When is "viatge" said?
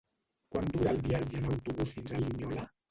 1.09-1.39